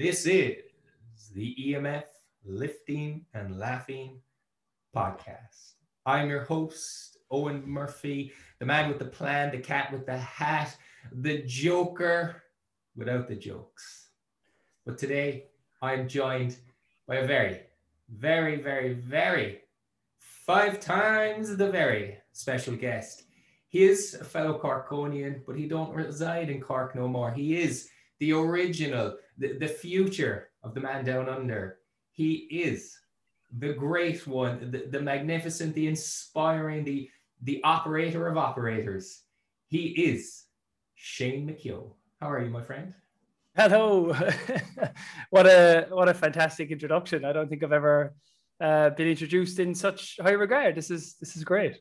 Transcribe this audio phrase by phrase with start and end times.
[0.00, 0.54] This is
[1.34, 2.04] the EMF
[2.46, 4.22] Lifting and Laughing
[4.96, 5.74] podcast.
[6.06, 10.74] I'm your host, Owen Murphy, the man with the plan, the cat with the hat,
[11.12, 12.42] the joker
[12.96, 14.08] without the jokes.
[14.86, 15.48] But today
[15.82, 16.56] I'm joined
[17.06, 17.60] by a very,
[18.08, 19.60] very, very, very
[20.18, 23.24] five times the very special guest.
[23.68, 27.32] He is a fellow Corkonian, but he don't reside in Cork no more.
[27.32, 27.90] He is
[28.20, 31.78] the original, the, the future of the man down under.
[32.12, 32.96] He is
[33.58, 37.08] the great one, the, the magnificent, the inspiring, the,
[37.42, 39.22] the operator of operators.
[39.68, 40.44] He is
[40.94, 41.92] Shane McKeogh.
[42.20, 42.94] How are you, my friend?
[43.56, 44.12] Hello.
[45.30, 47.24] what a what a fantastic introduction.
[47.24, 48.14] I don't think I've ever
[48.60, 50.76] uh, been introduced in such high regard.
[50.76, 51.80] This is this is great.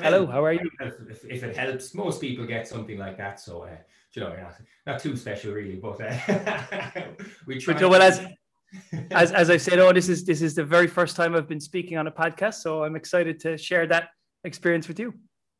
[0.00, 0.68] Hello, how are you?
[0.80, 3.38] If, if, it helps, most people get something like that.
[3.38, 3.76] So, uh,
[4.14, 4.54] you know, not,
[4.86, 7.02] not too special really, but uh,
[7.46, 7.74] we try.
[7.74, 8.20] But, well, as
[9.10, 11.60] as as I said, oh, this is this is the very first time I've been
[11.60, 14.10] speaking on a podcast, so I'm excited to share that
[14.44, 15.14] experience with you.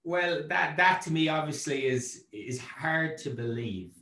[0.04, 3.92] Well, that that to me obviously is is hard to believe.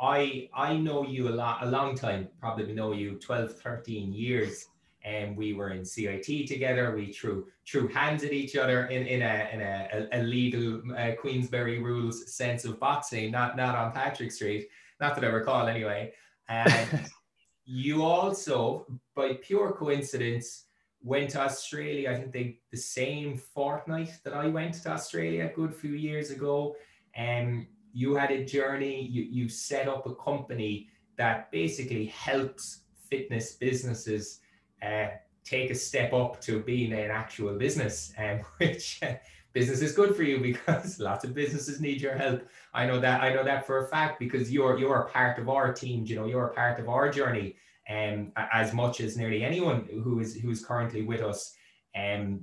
[0.00, 4.66] I I know you a lot a long time, probably know you 12, 13 years
[5.06, 6.94] and we were in CIT together.
[6.94, 11.12] We threw threw hands at each other in, in a in a, a legal uh,
[11.20, 14.68] Queensberry rules sense of boxing, not not on Patrick Street,
[15.00, 16.12] not that I recall anyway.
[16.48, 17.06] And
[17.64, 20.64] you also, by pure coincidence,
[21.02, 22.10] went to Australia.
[22.10, 26.30] I think they the same fortnight that I went to Australia a good few years
[26.30, 26.74] ago.
[27.14, 29.06] And you had a journey.
[29.06, 34.40] You you set up a company that basically helps fitness businesses
[34.82, 35.06] uh,
[35.44, 39.14] take a step up to being an actual business, um, which uh,
[39.52, 42.46] business is good for you because lots of businesses need your help.
[42.74, 45.48] I know that I know that for a fact because you're you're a part of
[45.48, 46.04] our team.
[46.04, 47.56] You know, you're a part of our journey,
[47.88, 51.54] um, as much as nearly anyone who is who is currently with us,
[51.96, 52.40] um,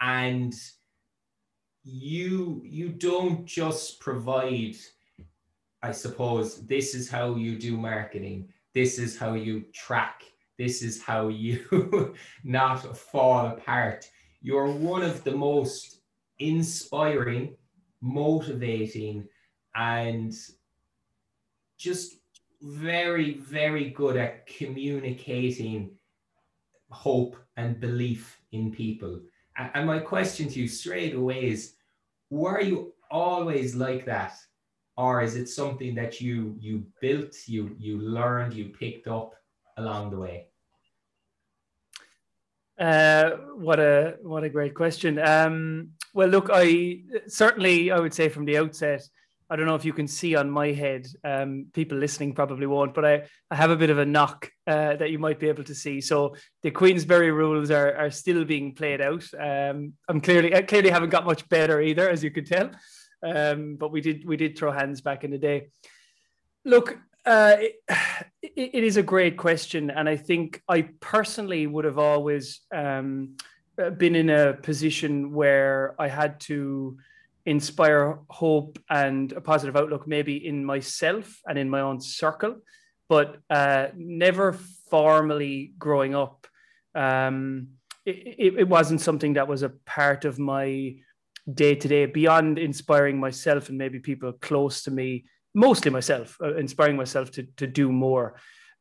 [0.00, 0.54] and
[1.84, 4.76] you you don't just provide.
[5.84, 8.48] I suppose this is how you do marketing.
[8.72, 10.22] This is how you track
[10.58, 12.14] this is how you
[12.44, 14.08] not fall apart.
[14.40, 16.00] You're one of the most
[16.38, 17.56] inspiring,
[18.00, 19.28] motivating,
[19.74, 20.34] and
[21.78, 22.16] just
[22.60, 25.90] very, very good at communicating
[26.90, 29.20] hope and belief in people.
[29.56, 31.74] And my question to you straight away is
[32.30, 34.34] were you always like that?
[34.96, 39.34] Or is it something that you you built, you you learned, you picked up
[39.76, 40.48] along the way?
[42.78, 45.18] Uh, what a what a great question.
[45.18, 49.02] Um, well, look, I certainly I would say from the outset,
[49.52, 51.06] I don't know if you can see on my head.
[51.24, 54.96] Um, people listening probably won't, but I, I have a bit of a knock uh,
[54.96, 56.00] that you might be able to see.
[56.00, 59.24] So the Queensberry rules are are still being played out.
[59.38, 62.70] Um, I'm clearly I clearly haven't got much better either, as you could tell.
[63.22, 65.68] Um, but we did we did throw hands back in the day.
[66.64, 67.56] Look, uh,
[68.56, 73.36] it, is a great question, and I think I personally would have always um,
[73.98, 76.98] been in a position where I had to
[77.44, 82.56] inspire hope and a positive outlook, maybe in myself and in my own circle,
[83.08, 84.52] but uh, never
[84.90, 86.46] formally growing up.
[86.94, 87.68] Um,
[88.04, 90.96] it, it wasn't something that was a part of my
[91.52, 95.24] day to day beyond inspiring myself and maybe people close to me
[95.54, 98.34] mostly myself, uh, inspiring myself to, to do more.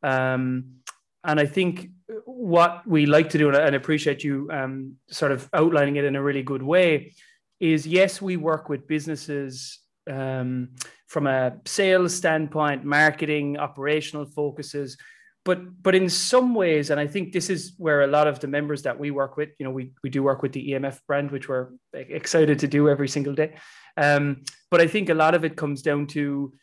[0.04, 0.82] Um,
[1.24, 1.90] and I think
[2.26, 6.16] what we like to do, and I appreciate you um, sort of outlining it in
[6.16, 7.14] a really good way,
[7.60, 10.70] is yes, we work with businesses um,
[11.08, 14.98] from a sales standpoint, marketing, operational focuses,
[15.44, 18.48] but but in some ways, and I think this is where a lot of the
[18.48, 21.32] members that we work with, you know, we we do work with the EMF brand,
[21.32, 23.56] which we're excited to do every single day.
[23.98, 26.54] Um, but I think a lot of it comes down to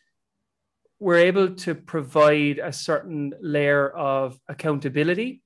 [1.00, 5.42] we're able to provide a certain layer of accountability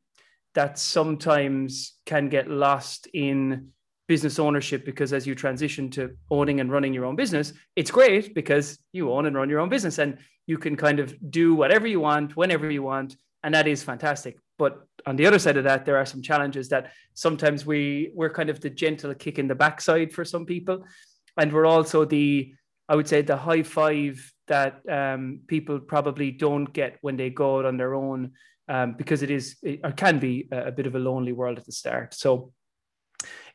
[0.55, 3.69] that sometimes can get lost in
[4.15, 8.35] business ownership because as you transition to owning and running your own business, it's great
[8.35, 11.87] because you own and run your own business and you can kind of do whatever
[11.87, 13.17] you want, whenever you want.
[13.43, 14.35] And that is fantastic.
[14.59, 14.73] But
[15.07, 18.51] on the other side of that, there are some challenges that sometimes we we're kind
[18.51, 20.85] of the gentle kick in the backside for some people.
[21.41, 22.53] And we're also the,
[22.91, 24.15] I would say, the high five
[24.49, 28.33] that um, people probably don't get when they go out on their own
[28.69, 31.59] um, because it is it, or can be a, a, bit of a lonely world
[31.59, 32.13] at the start.
[32.13, 32.53] So,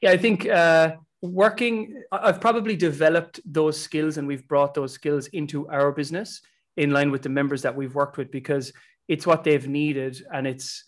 [0.01, 5.27] yeah, I think uh, working, I've probably developed those skills and we've brought those skills
[5.27, 6.41] into our business
[6.75, 8.71] in line with the members that we've worked with because
[9.07, 10.83] it's what they've needed and it's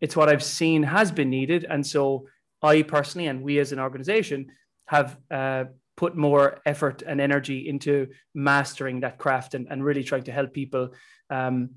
[0.00, 1.64] it's what I've seen has been needed.
[1.68, 2.26] And so
[2.62, 4.52] I personally and we as an organization
[4.86, 5.64] have uh,
[5.96, 10.52] put more effort and energy into mastering that craft and, and really trying to help
[10.52, 10.90] people
[11.30, 11.70] um,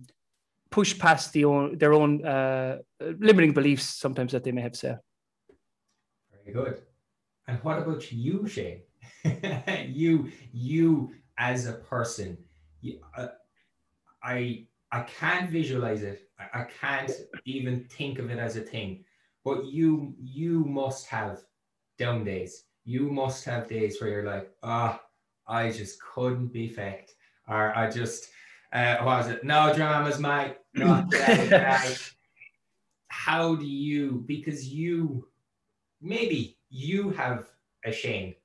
[0.70, 5.00] push past the own, their own uh, limiting beliefs sometimes that they may have said.
[6.52, 6.82] Good.
[7.48, 8.82] And what about you, Shane?
[9.88, 12.38] you, you as a person,
[12.82, 13.28] you, uh,
[14.24, 16.30] I, I can't visualize it.
[16.40, 17.12] I, I can't
[17.46, 19.04] even think of it as a thing.
[19.44, 21.40] But you, you must have
[21.98, 22.66] down days.
[22.86, 27.14] You must have days where you're like, ah, oh, I just couldn't be faked,
[27.48, 28.30] or I just,
[28.74, 29.44] uh, what was it?
[29.44, 30.58] No dramas, mate.
[30.74, 31.96] Not today,
[33.08, 34.24] How do you?
[34.28, 35.28] Because you,
[36.02, 37.50] maybe you have
[37.86, 38.36] a shame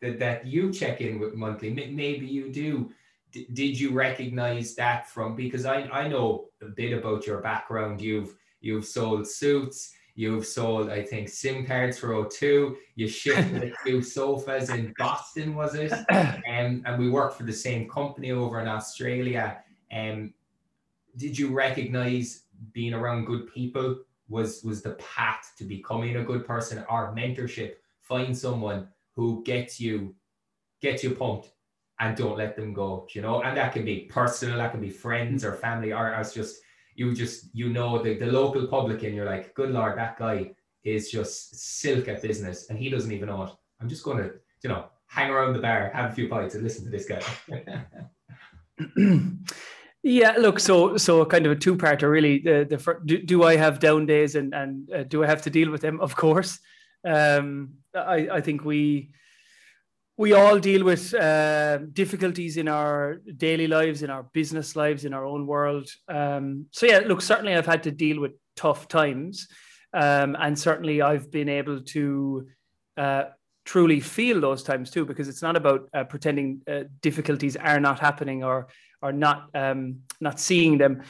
[0.00, 1.70] that, that you check in with monthly.
[1.70, 2.90] Maybe you do.
[3.30, 5.36] D- did you recognize that from?
[5.36, 8.00] Because I I know a bit about your background.
[8.00, 9.92] You've you've sold suits.
[10.14, 12.76] You've sold, I think, SIM cards for O2.
[12.96, 15.92] You shipped a few sofas in Boston, was it?
[16.52, 19.62] Um, and we work for the same company over in Australia.
[19.90, 20.34] Um,
[21.16, 24.00] did you recognize being around good people
[24.32, 27.74] was was the path to becoming a good person or mentorship?
[28.00, 30.14] Find someone who gets you
[30.80, 31.52] gets you pumped
[32.00, 33.06] and don't let them go.
[33.14, 36.34] You know, and that can be personal, that can be friends or family, or as
[36.34, 36.56] just
[36.94, 40.52] you just you know the, the local publican, you're like, good lord, that guy
[40.82, 43.52] is just silk at business and he doesn't even know it.
[43.80, 44.30] I'm just gonna,
[44.62, 47.22] you know, hang around the bar, have a few bites and listen to this guy.
[50.04, 52.40] Yeah, look, so so kind of a two-parter, really.
[52.40, 55.50] The the do, do I have down days and and uh, do I have to
[55.50, 56.00] deal with them?
[56.00, 56.58] Of course.
[57.04, 59.10] Um, I I think we
[60.16, 65.14] we all deal with uh, difficulties in our daily lives, in our business lives, in
[65.14, 65.88] our own world.
[66.08, 69.46] Um, so yeah, look, certainly I've had to deal with tough times,
[69.94, 72.48] um, and certainly I've been able to.
[72.96, 73.24] Uh,
[73.64, 78.00] truly feel those times too because it's not about uh, pretending uh, difficulties are not
[78.00, 78.66] happening or
[79.02, 81.02] or not um, not seeing them.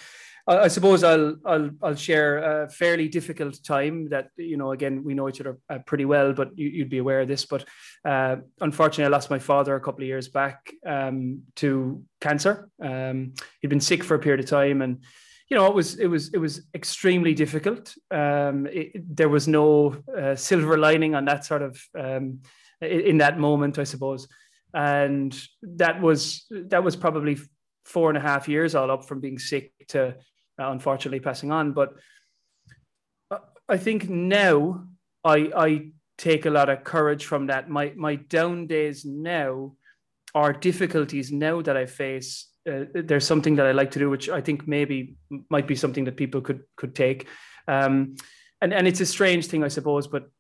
[0.47, 5.05] I, I, suppose I'll I'll I'll share a fairly difficult time that you know again
[5.05, 7.47] we know each other uh, pretty well, but you, would be aware of this.
[7.47, 7.65] But
[8.05, 12.69] uh, unfortunately, I lost my father a couple of years back um, to cancer.
[12.83, 15.03] Um, he'd been sick for a period of time, and
[15.49, 17.95] you know it was it was it was extremely difficult.
[18.11, 22.41] Um, it, there was no uh, silver lining on that sort of um,
[22.81, 24.29] in, in that moment, I suppose
[24.75, 27.39] and that was that was probably
[27.85, 30.09] four and a half years all up from being sick to
[30.59, 31.73] uh, unfortunately passing on.
[31.73, 31.95] But
[33.69, 34.85] I think now
[35.25, 37.69] I I take a lot of courage from that.
[37.69, 39.75] My my down days now
[40.35, 42.49] are difficulties now that I face.
[42.69, 45.17] Uh, there's something that I like to do, which I think maybe
[45.51, 47.29] might be something that people could could take.
[47.67, 48.17] Um,
[48.61, 50.31] and and it's a strange thing, I suppose, but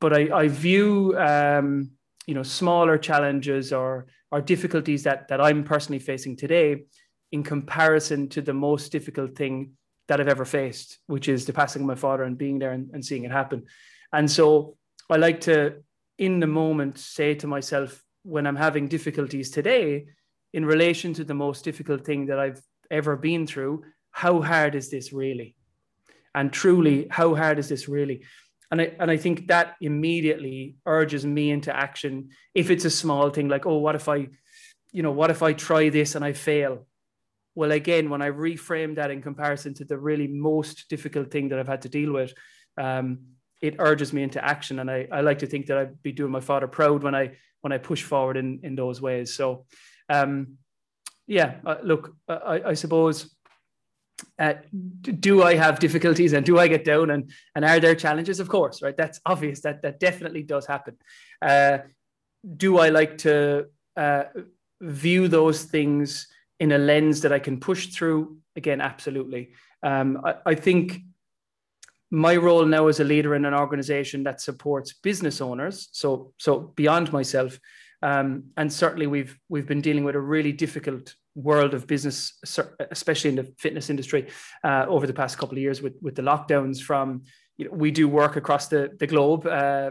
[0.00, 1.90] but I I view um,
[2.26, 6.84] you know smaller challenges or or difficulties that that I'm personally facing today
[7.32, 9.72] in comparison to the most difficult thing
[10.08, 12.90] that I've ever faced, which is the passing of my father and being there and,
[12.92, 13.66] and seeing it happen.
[14.12, 14.76] And so
[15.08, 15.82] I like to,
[16.18, 20.06] in the moment, say to myself when I'm having difficulties today,
[20.52, 22.60] in relation to the most difficult thing that I've
[22.90, 25.54] ever been through, how hard is this really?
[26.34, 28.24] And truly, how hard is this really?
[28.70, 32.30] And I, and I think that immediately urges me into action.
[32.54, 34.28] If it's a small thing like, oh, what if I,
[34.92, 36.86] you know, what if I try this and I fail?
[37.56, 41.58] Well, again, when I reframe that in comparison to the really most difficult thing that
[41.58, 42.32] I've had to deal with,
[42.78, 43.18] um,
[43.60, 44.78] it urges me into action.
[44.78, 47.36] And I, I like to think that I'd be doing my father proud when I
[47.62, 49.34] when I push forward in, in those ways.
[49.34, 49.66] So,
[50.08, 50.56] um,
[51.26, 53.34] yeah, uh, look, I, I suppose
[54.38, 54.54] uh,
[55.02, 58.40] do I have difficulties and do I get down and and are there challenges?
[58.40, 58.96] Of course, right?
[58.96, 59.60] That's obvious.
[59.60, 60.96] That that definitely does happen.
[61.40, 61.78] Uh,
[62.56, 64.24] do I like to uh,
[64.80, 68.38] view those things in a lens that I can push through?
[68.56, 69.52] Again, absolutely.
[69.82, 71.00] Um, I, I think
[72.10, 76.72] my role now as a leader in an organization that supports business owners, so so
[76.76, 77.58] beyond myself,
[78.02, 82.38] um, and certainly we've we've been dealing with a really difficult world of business,
[82.90, 84.28] especially in the fitness industry,
[84.64, 86.80] uh, over the past couple of years with with the lockdowns.
[86.82, 87.22] From
[87.56, 89.46] you know, we do work across the the globe.
[89.46, 89.90] Uh,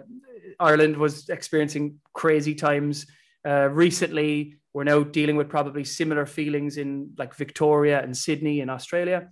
[0.59, 3.05] Ireland was experiencing crazy times
[3.47, 4.55] uh, recently.
[4.73, 9.29] We're now dealing with probably similar feelings in like Victoria and Sydney in Australia,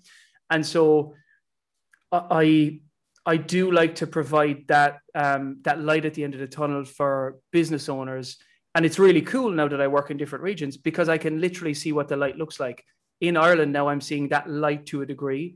[0.50, 1.14] and so
[2.12, 2.82] I
[3.26, 6.86] I do like to provide that um, that light at the end of the tunnel
[6.86, 8.38] for business owners
[8.78, 11.74] and it's really cool now that I work in different regions because I can literally
[11.74, 12.86] see what the light looks like
[13.22, 15.56] in Ireland now, I'm seeing that light to a degree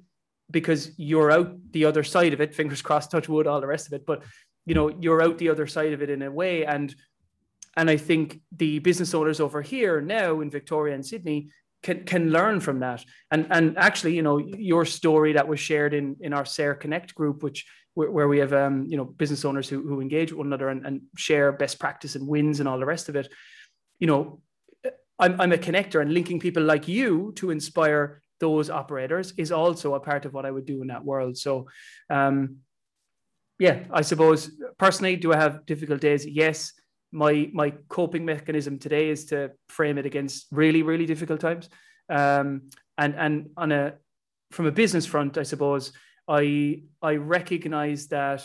[0.50, 2.56] because you're out the other side of it.
[2.56, 4.06] Fingers crossed, touch wood, all the rest of it.
[4.06, 4.24] But
[4.66, 6.94] you know, you're out the other side of it in a way, and
[7.78, 11.50] and I think the business owners over here now in Victoria and Sydney
[11.84, 13.06] can can learn from that.
[13.30, 17.14] And and actually, you know, your story that was shared in in our Saor Connect
[17.14, 20.38] group, which where, where we have um, you know business owners who who engage with
[20.38, 23.32] one another and, and share best practice and wins and all the rest of it.
[24.00, 24.42] You know,
[25.20, 29.94] I'm I'm a connector and linking people like you to inspire those operators is also
[29.94, 31.38] a part of what I would do in that world.
[31.38, 31.68] So,
[32.10, 32.58] um,
[33.60, 36.26] yeah, I suppose personally, do I have difficult days?
[36.26, 36.74] Yes
[37.12, 41.70] my my coping mechanism today is to frame it against really really difficult times
[42.10, 43.94] um, and and on a
[44.52, 45.92] from a business front i suppose
[46.40, 48.42] i i recognize that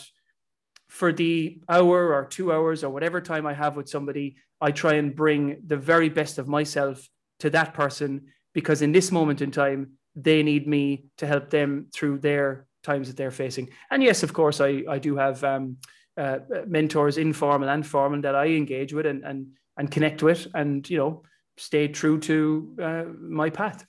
[0.88, 4.95] for the hour or two hours or whatever time i have with somebody i try
[4.95, 8.11] and bring the very best of myself to that person
[8.52, 9.81] because in this moment in time
[10.14, 14.33] they need me to help them through their times that they're facing and yes of
[14.33, 15.76] course i i do have um,
[16.16, 20.88] uh, mentors, informal and formal, that I engage with and and and connect with, and
[20.88, 21.23] you know,
[21.59, 23.85] stay true to uh, my path.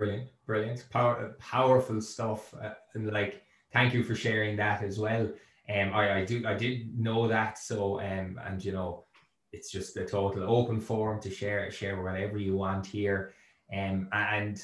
[0.00, 5.28] Brilliant, brilliant, Power, powerful stuff, uh, and like, thank you for sharing that as well.
[5.68, 9.04] Um, I, I do, I did know that, so um, and you know,
[9.52, 13.34] it's just a total open forum to share share whatever you want here,
[13.76, 14.62] um, and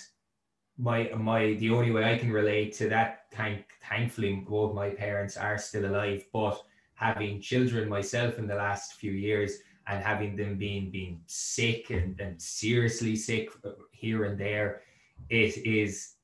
[0.78, 5.36] my my the only way I can relate to that thank thankfully both my parents
[5.36, 6.62] are still alive but
[6.94, 12.18] having children myself in the last few years and having them being being sick and,
[12.20, 13.50] and seriously sick
[13.92, 14.82] here and there
[15.28, 16.14] it is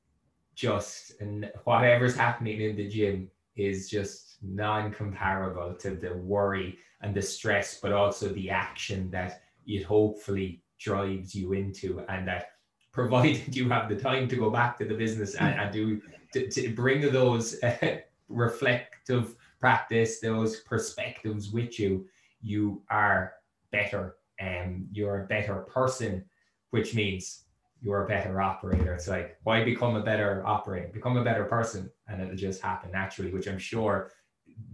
[0.55, 7.23] just and whatever's happening in the gym is just non-comparable to the worry and the
[7.23, 12.49] stress but also the action that it hopefully drives you into and that
[12.93, 16.01] provided you have the time to go back to the business and, and do
[16.33, 22.07] to, to, bring those uh, reflective practice, those perspectives with you,
[22.41, 23.35] you are
[23.71, 26.25] better and you're a better person,
[26.71, 27.45] which means
[27.83, 28.95] you're a better operator.
[28.95, 30.89] It's like, why become a better operator?
[30.93, 34.11] Become a better person and it'll just happen naturally, which I'm sure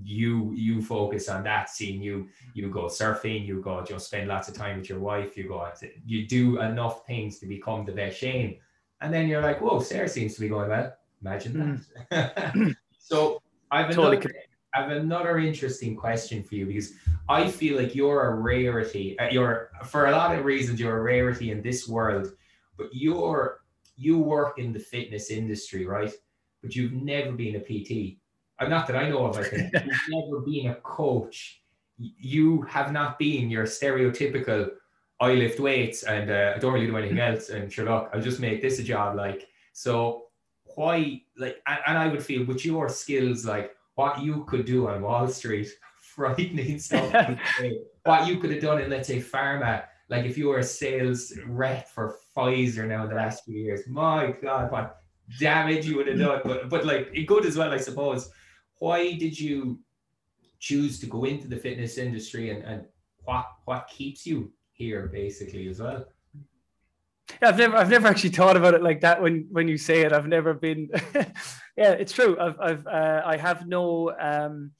[0.03, 4.49] you you focus on that seeing you you go surfing you go just spend lots
[4.49, 5.71] of time with your wife you go
[6.05, 8.59] you do enough things to become the best shane
[9.01, 12.75] and then you're like whoa Saor seems to be going well imagine that mm.
[12.99, 14.35] so i've totally another,
[14.75, 16.95] I have another interesting question for you because
[17.29, 21.03] i feel like you're a rarity uh, you're for a lot of reasons you're a
[21.03, 22.33] rarity in this world
[22.79, 23.61] but you're
[23.97, 26.13] you work in the fitness industry right
[26.63, 28.19] but you've never been a pt
[28.59, 31.63] uh, not that I know of, I think, you've never been a coach.
[31.99, 34.71] You have not been your stereotypical,
[35.21, 37.49] I lift weights and uh, I don't really do anything else.
[37.49, 39.17] And sure, look, I'll just make this a job.
[39.17, 40.27] Like, so
[40.77, 44.89] why, like, and, and I would feel with your skills, like what you could do
[44.89, 45.69] on Wall Street,
[46.01, 47.13] frightening stuff,
[48.05, 51.33] what you could have done in, let's say, pharma, like if you were a sales
[51.47, 55.01] rep for Pfizer now in the last few years, my God, what
[55.39, 56.41] damage you would have done.
[56.45, 58.31] But, but like, it good as well, I suppose
[58.79, 59.81] why did you
[60.59, 62.85] choose to go into the fitness industry and, and
[63.25, 66.05] what what keeps you here basically as well
[67.43, 70.01] yeah, I've never I've never actually thought about it like that when when you say
[70.01, 70.13] it.
[70.13, 70.89] I've never been
[71.77, 72.39] yeah, it's true.
[72.41, 74.73] I've I've uh, I have no um,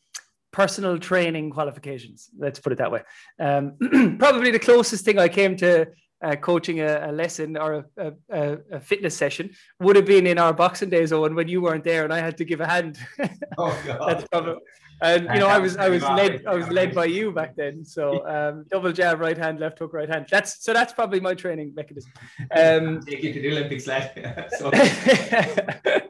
[0.53, 2.31] personal training qualifications.
[2.39, 3.03] Let's put it that way.
[3.39, 5.89] Um, probably the closest thing I came to
[6.21, 9.51] uh, coaching a, a, lesson or a, a, a, fitness session
[9.81, 12.37] would have been in our boxing days, Owen, when you weren't there and I had
[12.39, 12.99] to give a hand.
[13.57, 14.25] Oh God.
[14.31, 14.55] probably,
[15.03, 17.85] and you know, I was I was led I was led by you back then.
[17.85, 20.27] So um, double jab, right hand, left hook, right hand.
[20.31, 22.13] That's so that's probably my training mechanism.
[22.55, 24.13] Um, Take you to the Olympics, lad.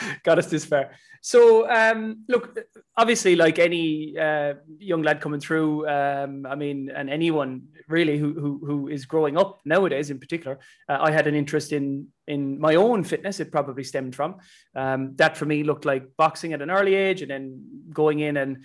[0.24, 0.90] got us this far.
[1.22, 2.58] So, um, look,
[2.96, 8.32] obviously, like any uh, young lad coming through, um, I mean, and anyone really who,
[8.32, 12.58] who, who is growing up nowadays, in particular, uh, I had an interest in in
[12.58, 13.40] my own fitness.
[13.40, 14.36] It probably stemmed from
[14.74, 15.36] um, that.
[15.36, 18.64] For me, looked like boxing at an early age, and then going in and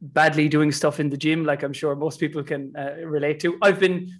[0.00, 3.58] badly doing stuff in the gym, like I'm sure most people can uh, relate to.
[3.60, 4.10] I've been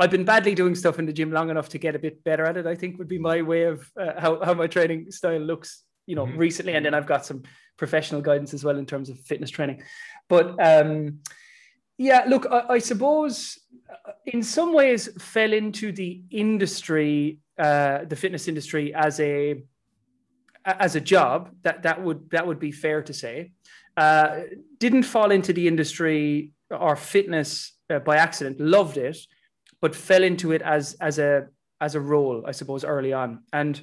[0.00, 2.46] I've been badly doing stuff in the gym long enough to get a bit better
[2.46, 2.66] at it.
[2.66, 6.16] I think would be my way of uh, how, how my training style looks, you
[6.16, 6.38] know, mm-hmm.
[6.38, 6.74] recently.
[6.74, 7.42] And then I've got some
[7.76, 9.82] professional guidance as well in terms of fitness training.
[10.28, 11.20] But um,
[11.98, 13.58] yeah, look, I, I, suppose
[13.90, 19.62] uh, in some ways fell into the industry, uh, the fitness industry as a
[20.64, 21.50] as a job.
[21.62, 23.52] That that would that would be fair to say.
[23.96, 24.40] Uh,
[24.78, 28.60] didn't fall into the industry or fitness uh, by accident.
[28.60, 29.16] Loved it
[29.80, 31.46] but fell into it as as a
[31.80, 33.42] as a role, I suppose, early on.
[33.52, 33.80] And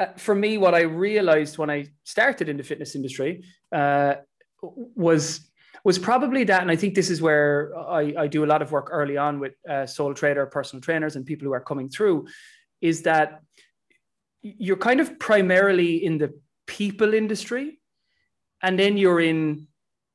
[0.00, 4.16] uh, for me, what I realized when I started in the fitness industry uh,
[4.62, 5.50] was
[5.84, 8.72] was probably that, and I think this is where I, I do a lot of
[8.72, 12.26] work early on with uh, sole trader, personal trainers, and people who are coming through,
[12.80, 13.42] is that
[14.40, 16.32] you're kind of primarily in the
[16.66, 17.80] people industry,
[18.62, 19.68] and then you're in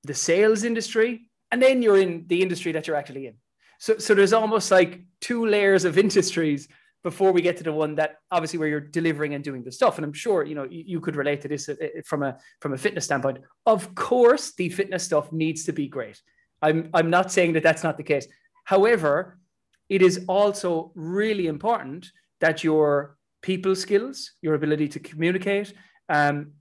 [0.06, 3.36] the sales industry, and then you're in the industry that you're actually in.
[3.80, 6.68] So, so there's almost like two layers of industries
[7.04, 9.98] before we get to the one that obviously where you're delivering and doing the stuff.
[9.98, 12.38] And I'm sure you know you, you could relate to this uh, uh, from a
[12.62, 13.40] from a fitness standpoint.
[13.66, 16.22] Of course, the fitness stuff needs to be great.
[16.62, 18.28] I'm I'm not saying that that's not the case.
[18.66, 19.40] However,
[19.88, 25.74] it is also really important that your people skills, your ability to communicate,
[26.10, 26.54] um,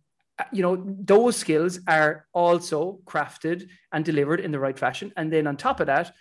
[0.52, 5.46] you know those skills are also crafted and delivered in the right fashion and then
[5.46, 6.14] on top of that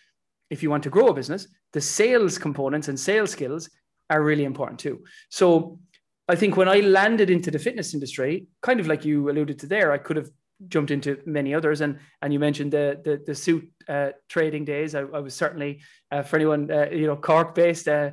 [0.50, 3.70] if you want to grow a business the sales components and sales skills
[4.10, 5.80] are really important too so
[6.28, 9.68] i think when i landed into the fitness industry kind of like you alluded to
[9.68, 10.30] there i could have
[10.68, 14.96] jumped into many others and and you mentioned the the, the suit uh, trading days
[14.96, 18.12] I, I was certainly uh, for anyone uh, you know cork based uh,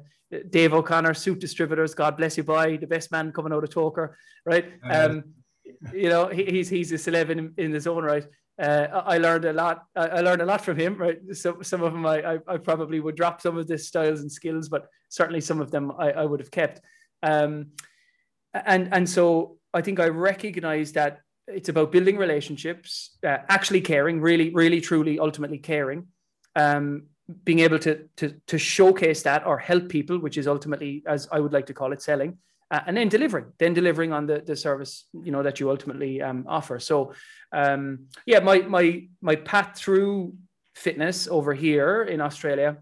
[0.51, 4.15] Dave O'Connor, suit distributors, God bless you, boy, the best man coming out of Togher,
[4.45, 4.67] right?
[4.83, 5.09] Uh-huh.
[5.11, 5.25] Um,
[5.93, 8.27] you know, he, he's he's a celeb in, in his own right.
[8.61, 9.85] Uh, I learned a lot.
[9.97, 10.97] I learned a lot from him.
[10.97, 14.21] Right, so some of them I, I, I probably would drop some of the styles
[14.21, 16.81] and skills, but certainly some of them I, I would have kept.
[17.23, 17.73] Um,
[18.53, 24.21] and and so I think I recognize that it's about building relationships, uh, actually caring,
[24.21, 26.07] really, really, truly, ultimately caring,
[26.55, 27.05] um,
[27.45, 31.41] being able to to to showcase that or help people, which is ultimately, as I
[31.41, 32.39] would like to call it, selling
[32.75, 36.21] uh, and then delivering, then delivering on the, the service you know that you ultimately
[36.21, 36.81] um, offer.
[36.81, 37.13] So,
[37.53, 40.35] um, yeah, my my my path through
[40.75, 42.79] fitness over here in Australia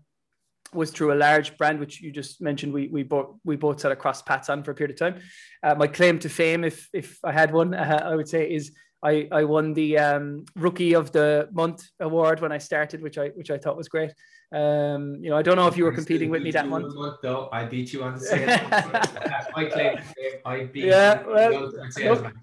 [0.73, 2.73] was through a large brand which you just mentioned.
[2.73, 5.23] We we both we both sat across paths on for a period of time.
[5.63, 8.73] Uh, my claim to fame, if if I had one, uh, I would say is
[9.03, 13.29] I, I won the um, rookie of the month award when I started, which I
[13.29, 14.13] which I thought was great.
[14.53, 16.95] Um, you know, I don't know if you were competing with me that month.
[16.95, 17.21] month.
[17.23, 18.47] Though I beat you on the same.
[19.57, 19.99] my claim,
[20.45, 20.85] I beat.
[20.85, 21.73] Yeah, well,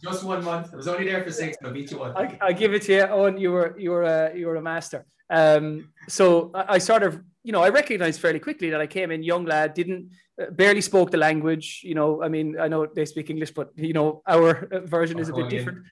[0.02, 0.74] just one month.
[0.74, 2.18] I was only there for six, but I beat you one.
[2.18, 3.38] I, I give it to you, Owen.
[3.38, 5.06] You were you were a you were a master.
[5.30, 9.12] Um, so I, I sort of you know I recognized fairly quickly that I came
[9.12, 10.10] in young lad, didn't
[10.42, 11.82] uh, barely spoke the language.
[11.84, 15.30] You know, I mean, I know they speak English, but you know our version is
[15.30, 15.86] a bit different.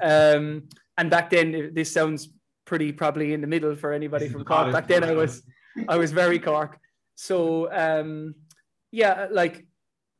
[0.00, 2.28] Um, and back then, this sounds
[2.64, 4.72] pretty probably in the middle for anybody from Cork.
[4.72, 5.42] Back then, I was
[5.88, 6.78] I was very Cork.
[7.14, 8.34] So um,
[8.90, 9.66] yeah, like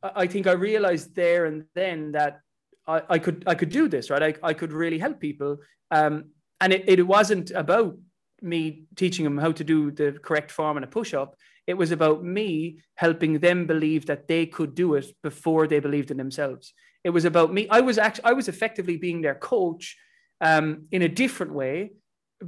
[0.02, 2.40] I think I realized there and then that
[2.86, 4.22] I, I could I could do this right.
[4.22, 5.58] I, I could really help people.
[5.90, 7.96] Um, and it, it wasn't about
[8.42, 11.36] me teaching them how to do the correct form and a push up.
[11.66, 16.10] It was about me helping them believe that they could do it before they believed
[16.10, 16.74] in themselves.
[17.04, 17.68] It was about me.
[17.70, 19.96] I was actually I was effectively being their coach
[20.40, 21.92] um, in a different way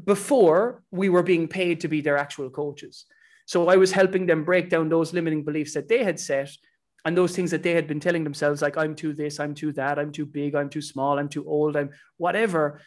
[0.05, 3.07] before we were being paid to be their actual coaches.
[3.47, 6.51] So I was helping them break down those limiting beliefs that they had set
[7.05, 9.73] and those things that they had been telling themselves, like I'm too this, I'm too
[9.75, 12.81] that, I'm too big, I'm too small, I'm too old, I'm whatever.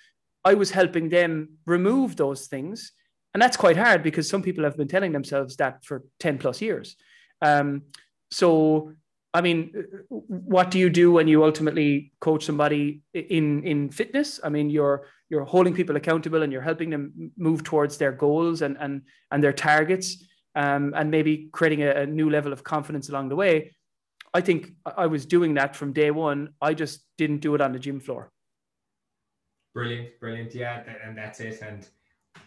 [0.44, 2.92] I was helping them remove those things.
[3.34, 6.62] And that's quite hard because some people have been telling themselves that for 10 plus
[6.62, 6.98] years.
[7.42, 7.84] Um,
[8.32, 8.94] so
[9.34, 9.74] I mean,
[10.10, 14.40] what do you do when you ultimately coach somebody in in fitness?
[14.44, 18.64] I mean, you're you're holding people accountable and you're helping them move towards their goals
[18.64, 20.24] and and and their targets,
[20.56, 23.76] um, and maybe creating a, a new level of confidence along the way.
[24.34, 26.50] I think I was doing that from day one.
[26.62, 28.32] I just didn't do it on the gym floor.
[29.74, 31.62] Brilliant, brilliant, yeah, and that's it.
[31.62, 31.88] And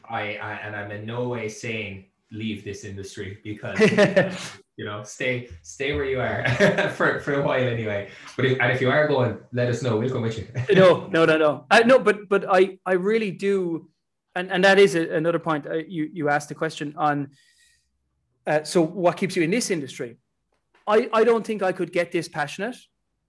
[0.08, 3.78] I, I and I'm in no way saying leave this industry because
[4.76, 6.48] you know stay stay where you are
[6.96, 8.08] for, for a while anyway.
[8.36, 9.96] But if, and if you are going let us know.
[9.98, 10.48] We'll come with you.
[10.74, 11.66] No no no no.
[11.70, 13.88] I, no but but i i really do
[14.34, 17.30] and and that is a, another point uh, you you asked the question on
[18.46, 20.16] uh, so what keeps you in this industry?
[20.86, 22.76] I i don't think i could get this passionate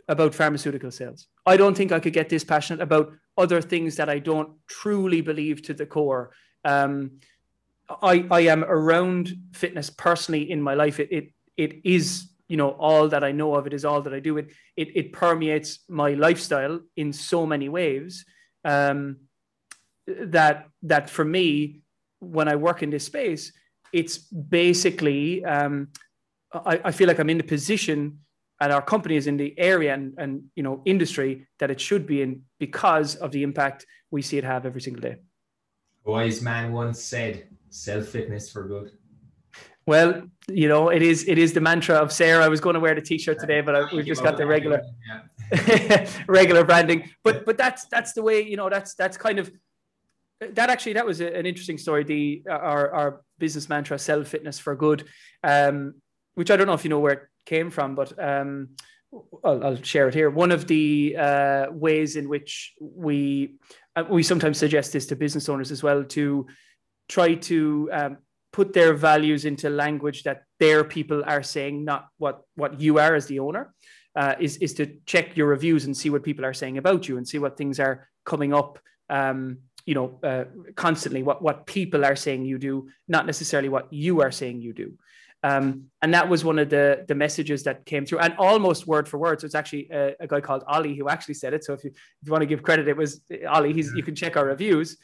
[0.07, 1.27] about pharmaceutical sales.
[1.45, 5.21] I don't think i could get this passionate about other things that i don't truly
[5.21, 6.31] believe to the core.
[6.65, 7.19] Um,
[7.89, 11.00] I, I am around fitness personally in my life.
[11.00, 13.67] It, it, it is, you know, all that I know of.
[13.67, 14.38] It is all that I do.
[14.38, 18.26] It, it, it permeates my lifestyle in so many ways
[18.63, 19.17] um,
[20.08, 21.82] that, that for me,
[22.19, 23.52] when I work in this space,
[23.91, 25.89] it's basically, um,
[26.54, 28.19] I, I feel like I'm in the position
[28.63, 32.08] and our company is in the area and, and you know industry that it should
[32.08, 35.17] be in because of the impact we see it have every single day.
[36.05, 38.91] A wise man once said, self fitness for good.
[39.85, 42.41] Well, you know, it is it is the mantra of Saor.
[42.41, 44.81] I was going to wear the t-shirt today, but I, we've just got the regular
[46.27, 47.09] regular branding.
[47.23, 48.69] But but that's that's the way you know.
[48.69, 49.51] That's that's kind of
[50.39, 52.03] that actually that was an interesting story.
[52.03, 55.05] The our our business mantra, sell fitness for good,
[55.43, 55.95] um,
[56.35, 58.69] which I don't know if you know where it came from, but um,
[59.43, 60.30] I'll, I'll, share it here.
[60.30, 63.56] One of the uh, ways in which we
[63.95, 66.47] uh, we sometimes suggest this to business owners as well to
[67.08, 68.17] try to um,
[68.52, 73.15] put their values into language that their people are saying, not what what you are
[73.15, 73.73] as the owner.
[74.15, 77.17] Uh, is is to check your reviews and see what people are saying about you
[77.17, 78.80] and see what things are coming up.
[79.10, 80.45] Um, you know, uh,
[80.76, 84.73] constantly what what people are saying you do, not necessarily what you are saying you
[84.73, 84.93] do.
[85.43, 89.10] Um, and that was one of the the messages that came through, and almost word
[89.10, 89.41] for word.
[89.41, 91.65] So it's actually a, a guy called Ollie who actually said it.
[91.65, 93.73] So if you if you want to give credit, it was Ollie.
[93.73, 94.97] He's you can check our reviews,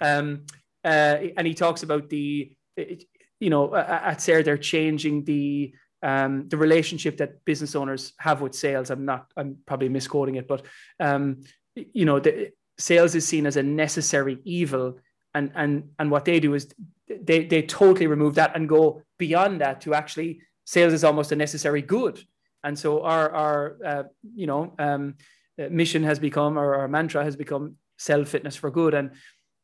[0.00, 0.46] um,
[0.84, 6.56] uh, and he talks about the you know at Saor they're changing the um, the
[6.56, 8.90] relationship that business owners have with sales.
[8.90, 9.30] I'm not.
[9.36, 10.66] I'm probably misquoting it, but
[10.98, 11.42] um,
[11.74, 14.98] you know the sales is seen as a necessary evil,
[15.34, 16.68] and and and what they do is
[17.08, 21.36] they they totally remove that and go beyond that to actually sales is almost a
[21.36, 22.22] necessary good.
[22.62, 24.02] And so our our uh,
[24.34, 25.14] you know um,
[25.58, 28.94] uh, mission has become or our mantra has become sell fitness for good.
[28.94, 29.10] And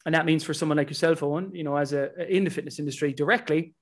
[0.06, 2.78] and that means for someone like yourself owen you know as a in the fitness
[2.78, 3.74] industry directly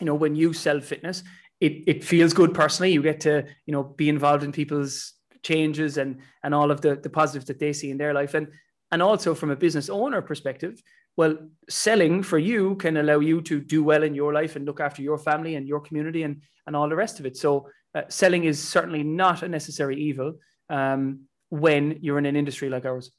[0.00, 1.22] you know when you sell fitness
[1.62, 2.92] it it feels good personally.
[2.92, 6.96] You get to you know be involved in people's changes and and all of the
[6.96, 8.34] the positives that they see in their life.
[8.34, 8.48] And
[8.90, 10.82] and also from a business owner perspective
[11.16, 11.36] well
[11.68, 15.02] selling for you can allow you to do well in your life and look after
[15.02, 17.36] your family and your community and and all the rest of it.
[17.36, 20.34] So uh, selling is certainly not a necessary evil
[20.70, 23.10] um, when you're in an industry like ours.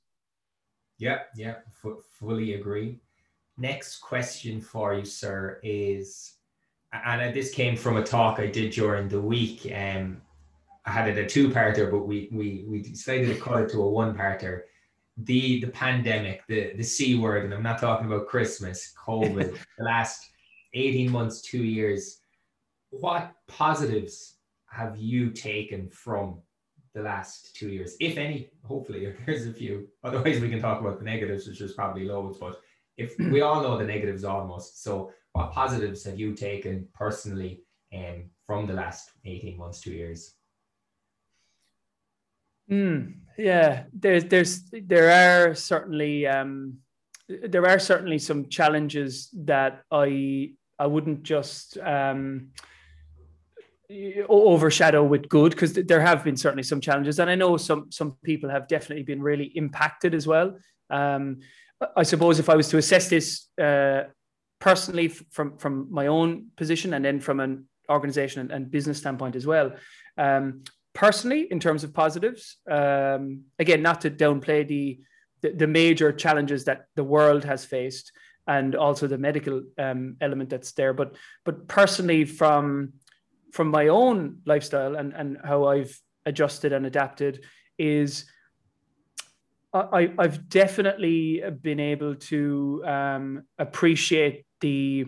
[0.98, 3.00] Yeah yeah f- fully agree.
[3.58, 6.34] Next question for you sir is
[6.94, 10.22] and this came from a talk i did during the week um,
[10.86, 13.90] i had it a two-parter but we we we decided to cut it to a
[13.90, 14.62] one-parter
[15.18, 19.84] the the pandemic, the the c word, and I'm not talking about Christmas, COVID, the
[19.84, 20.30] last
[20.74, 22.20] 18 months, two years.
[22.90, 24.38] What positives
[24.70, 26.42] have you taken from
[26.94, 28.50] the last two years, if any?
[28.64, 29.88] Hopefully, there's a few.
[30.04, 32.38] Otherwise, we can talk about the negatives, which is probably loads.
[32.38, 32.60] But
[32.98, 37.62] if we all know the negatives almost, so what positives have you taken personally
[37.94, 40.36] um, from the last 18 months, two years?
[42.72, 46.78] Mm, yeah, there's there's there are certainly um,
[47.28, 52.50] there are certainly some challenges that I I wouldn't just um,
[54.30, 58.18] overshadow with good because there have been certainly some challenges, and I know some some
[58.24, 60.58] people have definitely been really impacted as well.
[60.90, 61.40] Um,
[61.96, 64.04] I suppose if I was to assess this uh,
[64.60, 69.46] personally from from my own position and then from an organization and, business standpoint as
[69.46, 69.74] well,
[70.18, 75.00] um, personally in terms of positives um, again not to downplay the,
[75.42, 78.12] the, the major challenges that the world has faced
[78.48, 82.94] and also the medical um, element that's there but but personally from
[83.52, 87.44] from my own lifestyle and and how i've adjusted and adapted
[87.78, 88.26] is
[89.74, 95.08] I, I've definitely been able to um, appreciate the,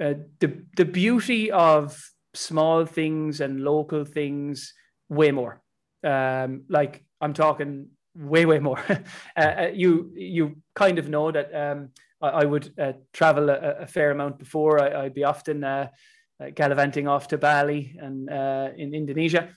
[0.00, 1.96] uh, the the beauty of
[2.34, 4.74] small things and local things
[5.08, 5.62] way more.
[6.04, 8.82] Um, like I'm talking way, way more.
[9.36, 11.90] uh, uh, you you kind of know that um,
[12.20, 14.80] I, I, would uh, travel a, a, fair amount before.
[14.80, 15.88] I, would be often uh,
[16.42, 19.48] uh, gallivanting off to Bali and uh, in Indonesia,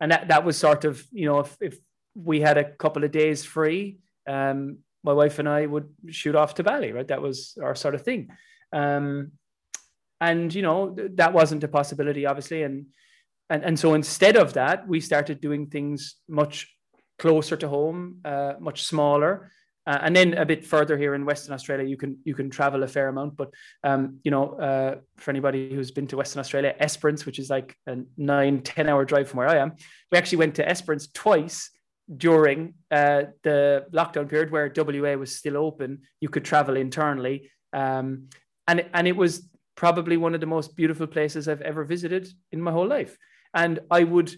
[0.00, 1.78] and that that was sort of you know if, if
[2.14, 6.54] we had a couple of days free, um, my wife and I would shoot off
[6.54, 6.92] to Bali.
[6.92, 8.30] Right, that was our sort of thing.
[8.72, 9.32] Um,
[10.20, 12.86] and you know that wasn't a possibility, obviously, and
[13.50, 16.74] and and so instead of that, we started doing things much
[17.18, 19.50] closer to home, uh, much smaller.
[19.86, 22.82] Uh, and then a bit further here in Western Australia, you can you can travel
[22.82, 23.36] a fair amount.
[23.36, 23.50] But
[23.82, 27.76] um, you know, uh, for anybody who's been to Western Australia, Esperance, which is like
[27.86, 29.74] a nine ten hour drive from where I am,
[30.10, 31.70] we actually went to Esperance twice
[32.16, 36.00] during uh, the lockdown period where WA was still open.
[36.20, 38.28] You could travel internally, um,
[38.66, 42.62] and and it was probably one of the most beautiful places I've ever visited in
[42.62, 43.18] my whole life.
[43.54, 44.34] And I would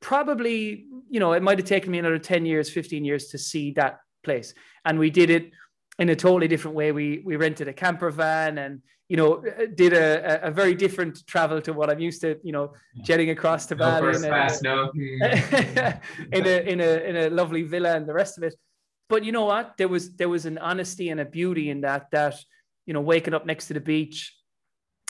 [0.00, 3.72] probably, you know, it might have taken me another 10 years, 15 years to see
[3.72, 4.54] that place.
[4.84, 5.52] And we did it
[5.98, 6.92] in a totally different way.
[6.92, 9.42] We we rented a camper van and you know
[9.74, 12.38] did a, a very different travel to what I'm used to.
[12.42, 14.90] You know, jetting across to Bali in, a, no.
[16.32, 18.54] in a in a in a lovely villa and the rest of it.
[19.08, 19.76] But you know what?
[19.78, 22.34] There was there was an honesty and a beauty in that that
[22.84, 24.36] you know waking up next to the beach,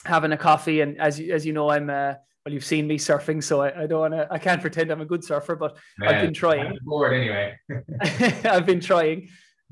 [0.05, 0.81] having a coffee.
[0.81, 2.13] And as you, as you know, I'm uh,
[2.47, 4.25] well, you've seen me surfing, so I, I don't want to.
[4.31, 6.77] I can't pretend I'm a good surfer, but Man, I've been trying.
[6.81, 7.59] Bored anyway.
[8.45, 9.27] I've been trying,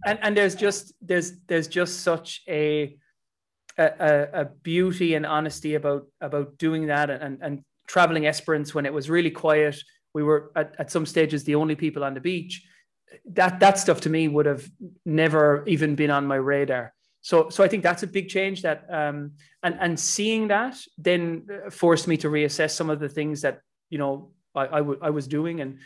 [0.05, 2.97] and and there's just there's there's just such a
[3.77, 8.93] a, a beauty and honesty about about doing that and and traveling Esperance when it
[8.93, 9.77] was really quiet.
[10.13, 12.61] We were at, at some stages the only people on the beach.
[13.27, 14.69] That that stuff to me would have
[15.05, 16.93] never even been on my radar.
[17.25, 19.31] So so I think that's a big change that um,
[19.63, 23.97] and and seeing that then forced me to reassess some of the things that you
[23.97, 25.79] know I, I, w- I was doing and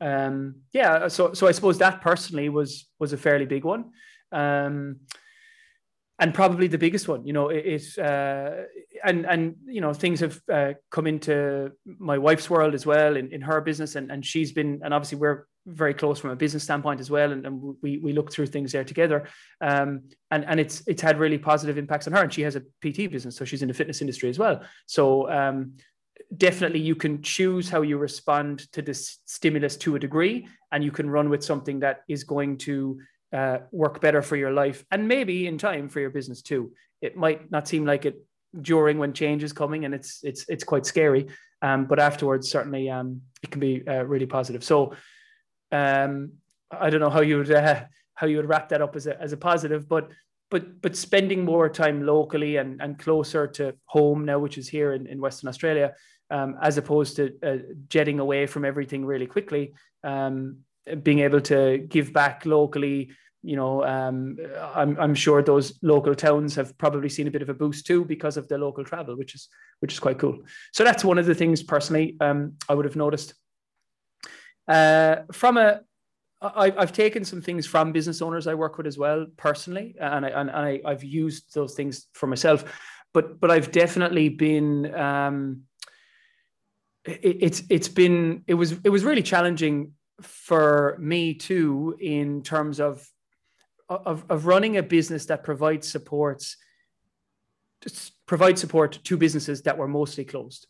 [0.00, 3.92] um, yeah so so I suppose that personally was was a fairly big one.
[4.32, 4.96] Um,
[6.20, 7.26] and probably the biggest one.
[7.26, 8.50] You know, it uh,
[9.02, 13.32] and and you know things have uh, come into my wife's world as well in,
[13.32, 16.62] in her business, and and she's been and obviously we're very close from a business
[16.62, 19.26] standpoint as well, and, and we we look through things there together,
[19.62, 22.60] um, and and it's it's had really positive impacts on her, and she has a
[22.60, 24.60] PT business, so she's in the fitness industry as well.
[24.86, 25.72] So um,
[26.36, 30.90] definitely you can choose how you respond to this stimulus to a degree, and you
[30.90, 33.00] can run with something that is going to
[33.32, 36.72] uh, work better for your life and maybe in time for your business too.
[37.00, 38.24] It might not seem like it
[38.60, 41.28] during when change is coming and it's it's it's quite scary,
[41.62, 44.64] um, but afterwards certainly um, it can be uh, really positive.
[44.64, 44.94] So
[45.72, 46.32] um,
[46.70, 49.20] I don't know how you would uh, how you would wrap that up as a
[49.20, 50.10] as a positive, but
[50.50, 54.92] but but spending more time locally and and closer to home now, which is here
[54.92, 55.94] in, in Western Australia,
[56.30, 59.74] um, as opposed to uh, jetting away from everything really quickly.
[60.02, 60.58] Um,
[61.02, 63.10] being able to give back locally
[63.42, 64.36] you know um,
[64.74, 68.04] I'm, I'm sure those local towns have probably seen a bit of a boost too
[68.04, 69.48] because of the local travel which is
[69.80, 70.40] which is quite cool
[70.72, 73.34] so that's one of the things personally um, i would have noticed
[74.68, 75.80] uh, from a
[76.42, 80.24] I, I've taken some things from business owners I work with as well personally, and
[80.24, 82.64] I and I, I've used those things for myself.
[83.12, 85.62] But but I've definitely been um,
[87.04, 92.80] it, it's it's been it was it was really challenging for me too in terms
[92.80, 93.06] of
[93.88, 96.56] of, of running a business that provides supports
[98.26, 100.66] provide support to businesses that were mostly closed.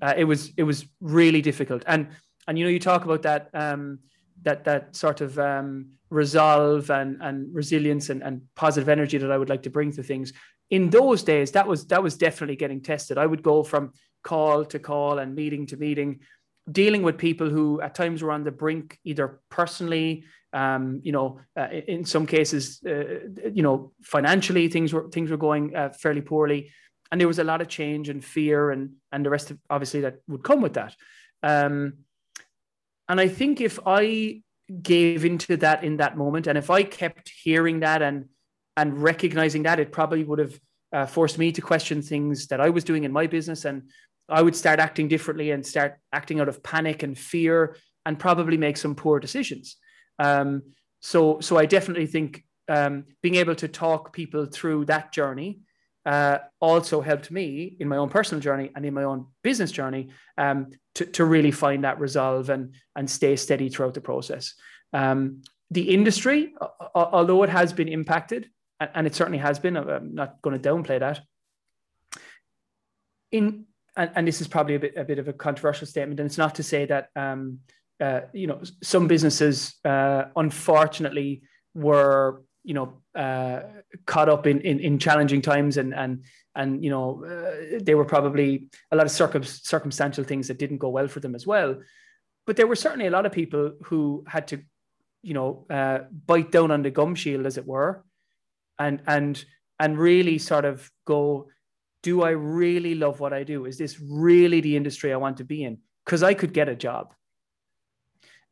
[0.00, 2.08] Uh, it was it was really difficult, and
[2.46, 3.98] and you know you talk about that um,
[4.42, 9.38] that that sort of um, resolve and and resilience and, and positive energy that I
[9.38, 10.32] would like to bring to things.
[10.70, 13.18] In those days, that was that was definitely getting tested.
[13.18, 16.20] I would go from call to call and meeting to meeting,
[16.70, 21.40] dealing with people who at times were on the brink, either personally, um, you know,
[21.56, 26.20] uh, in some cases, uh, you know, financially things were things were going uh, fairly
[26.20, 26.70] poorly,
[27.10, 30.02] and there was a lot of change and fear and and the rest of obviously
[30.02, 30.94] that would come with that.
[31.42, 31.94] Um,
[33.08, 34.42] and I think if I
[34.80, 38.26] gave into that in that moment, and if I kept hearing that and
[38.76, 40.60] and recognizing that, it probably would have
[40.92, 43.90] uh, forced me to question things that I was doing in my business and
[44.28, 48.56] I would start acting differently and start acting out of panic and fear and probably
[48.56, 49.76] make some poor decisions.
[50.18, 50.62] Um,
[51.00, 55.60] so, so I definitely think um, being able to talk people through that journey
[56.06, 60.10] uh, also helped me in my own personal journey and in my own business journey
[60.38, 64.54] um, to, to really find that resolve and, and stay steady throughout the process.
[64.92, 66.54] Um, the industry,
[66.94, 68.48] although it has been impacted,
[68.80, 71.20] and it certainly has been, I'm not going to downplay that.
[73.32, 76.26] In and, and this is probably a bit a bit of a controversial statement, and
[76.26, 77.60] it's not to say that um,
[78.00, 81.42] uh, you know some businesses uh, unfortunately
[81.74, 83.60] were you know uh,
[84.06, 86.24] caught up in, in, in challenging times and and
[86.56, 90.78] and you know uh, they were probably a lot of circum- circumstantial things that didn't
[90.78, 91.76] go well for them as well.
[92.46, 94.62] But there were certainly a lot of people who had to
[95.22, 98.04] you know uh, bite down on the gum shield as it were
[98.78, 99.44] and and
[99.78, 101.48] and really sort of go
[102.04, 103.64] do I really love what I do?
[103.64, 105.78] Is this really the industry I want to be in?
[106.04, 107.14] Because I could get a job.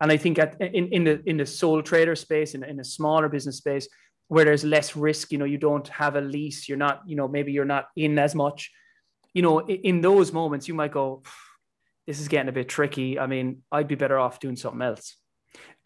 [0.00, 2.84] And I think at, in, in the in the sole trader space, in, in a
[2.84, 3.86] smaller business space,
[4.28, 7.28] where there's less risk, you know, you don't have a lease, you're not, you know,
[7.28, 8.70] maybe you're not in as much.
[9.34, 11.22] You know, in, in those moments, you might go,
[12.06, 13.18] this is getting a bit tricky.
[13.18, 15.14] I mean, I'd be better off doing something else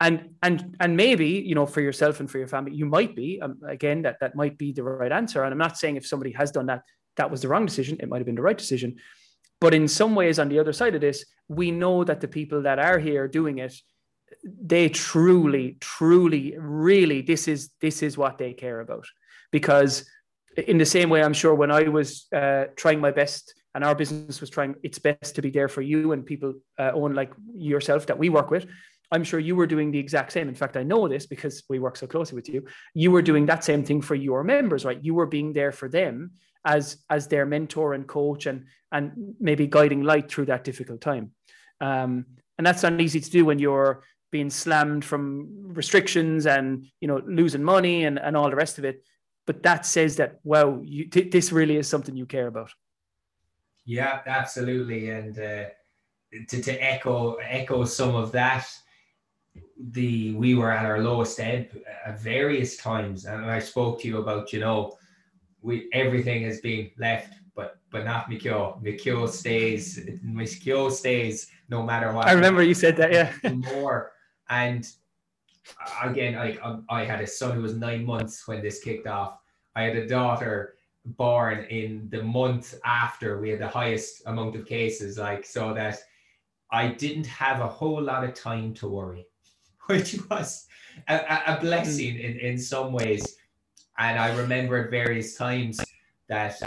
[0.01, 3.41] and and and maybe you know for yourself and for your family you might be
[3.43, 6.33] um, again that that might be the right answer and i'm not saying if somebody
[6.33, 6.83] has done that
[7.17, 7.99] that was the wrong decision.
[8.01, 8.97] It might have been the right decision.
[9.61, 12.63] But in some ways, on the other side of this, we know that the people
[12.63, 13.75] that are here doing it,
[14.45, 19.07] they truly, truly, really, this is this is what they care about.
[19.51, 20.05] Because
[20.57, 23.95] in the same way, I'm sure when I was uh, trying my best and our
[23.95, 27.33] business was trying its best to be there for you and people uh, own like
[27.55, 28.67] yourself that we work with,
[29.13, 30.49] I'm sure you were doing the exact same.
[30.49, 32.65] In fact, I know this because we work so closely with you.
[32.95, 34.99] You were doing that same thing for your members, right?
[35.03, 36.33] You were being there for them
[36.67, 41.31] as as their mentor and coach, and and maybe guiding light through that difficult time.
[41.81, 42.27] Um,
[42.59, 44.03] and that's not easy to do when you're
[44.33, 48.85] being slammed from restrictions and you know losing money and, and all the rest of
[48.85, 49.03] it.
[49.47, 52.73] But that says that wow, you, th- this really is something you care about.
[53.85, 55.65] Yeah, absolutely, and uh,
[56.49, 58.67] to, to echo echo some of that
[59.93, 61.69] the we were at our lowest ebb
[62.05, 64.97] at various times, and I spoke to you about you know
[65.67, 68.83] we everything has been left, but but not McKeogh.
[68.83, 69.99] McKeogh stays.
[70.25, 72.27] McKeogh stays no matter what.
[72.27, 73.33] I remember you said that, yeah.
[73.75, 74.13] more
[74.49, 74.89] and
[76.03, 76.57] again, I
[76.89, 79.41] I had a son who was nine months when this kicked off.
[79.75, 80.75] I had a daughter
[81.05, 85.99] born in the month after we had the highest amount of cases, like so that
[86.71, 89.27] I didn't have a whole lot of time to worry.
[89.87, 90.67] which was
[91.09, 92.25] a, a blessing mm.
[92.25, 93.37] in, in some ways.
[93.99, 95.81] And I remember at various times
[96.29, 96.61] that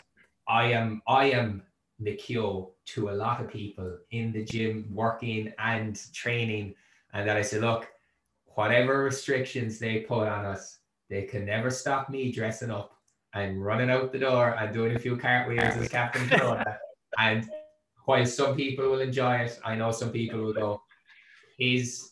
[0.47, 1.63] I am I am
[1.99, 6.73] the cure to a lot of people in the gym, working and training,
[7.13, 7.87] and that I said, look,
[8.55, 12.95] whatever restrictions they put on us, they can never stop me dressing up
[13.33, 16.77] and running out the door and doing a few cartwheels as Captain Corona.
[17.19, 17.49] and
[18.05, 20.81] while some people will enjoy it, I know some people will go,
[21.59, 22.11] his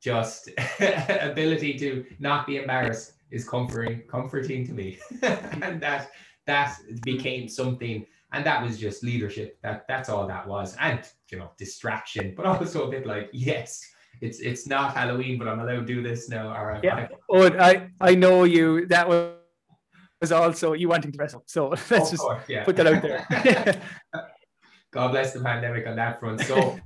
[0.00, 0.50] just
[1.20, 4.98] ability to not be embarrassed is comforting comforting to me.
[5.22, 6.10] And that
[6.46, 9.58] that became something and that was just leadership.
[9.62, 10.76] That that's all that was.
[10.80, 13.82] And you know distraction but also a bit like yes
[14.20, 17.08] it's it's not halloween but i'm allowed to do this now or yeah.
[17.28, 19.34] oh i i know you that was
[20.24, 21.42] was also you wanting to wrestle.
[21.46, 22.64] So let's just course, yeah.
[22.64, 23.80] put that out there.
[24.90, 26.40] God bless the pandemic on that front.
[26.40, 26.78] So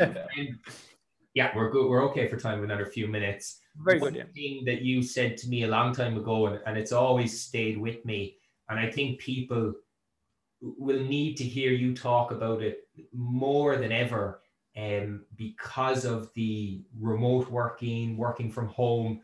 [1.39, 1.89] yeah, we're good.
[1.89, 2.65] We're okay for time.
[2.65, 3.61] Another few minutes.
[3.77, 4.19] Very One good.
[4.19, 4.25] Yeah.
[4.35, 7.79] Thing that you said to me a long time ago, and, and it's always stayed
[7.79, 9.73] with me, and I think people
[10.61, 14.41] will need to hear you talk about it more than ever,
[14.77, 19.21] um, because of the remote working, working from home,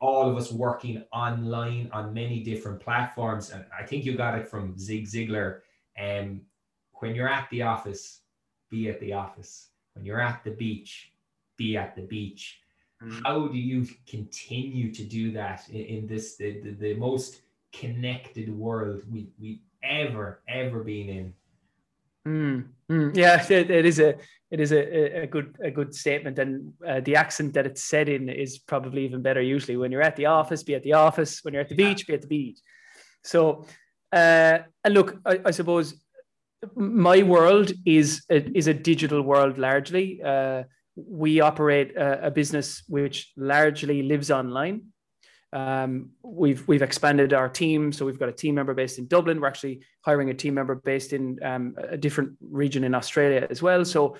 [0.00, 4.48] all of us working online on many different platforms, and I think you got it
[4.48, 5.60] from Zig Ziglar.
[6.00, 6.40] Um,
[7.00, 8.22] when you're at the office,
[8.70, 9.68] be at the office.
[9.92, 11.13] When you're at the beach,
[11.56, 12.60] be at the beach.
[13.02, 13.20] Mm.
[13.24, 18.56] How do you continue to do that in, in this the, the, the, most connected
[18.56, 21.34] world we we ever ever been in?
[22.26, 24.14] Mm, mm, yeah, it, it is a
[24.50, 28.08] it is a, a good a good statement, and uh, the accent that it's said
[28.08, 29.42] in is probably even better.
[29.42, 31.42] Usually, when you're at the office, be at the office.
[31.42, 31.88] When you're at the yeah.
[31.88, 32.60] beach, be at the beach.
[33.24, 33.66] So,
[34.12, 36.04] uh, and look, I, I, suppose
[36.76, 40.22] my world is a, is a digital world largely.
[40.22, 40.64] Uh,
[40.96, 44.82] we operate a, a, business which largely lives online.
[45.52, 49.40] Um, we've we've expanded our team, so we've got a team member based in Dublin.
[49.40, 53.62] We're actually hiring a team member based in um, a different region in Australia as
[53.62, 53.84] well.
[53.84, 54.16] So,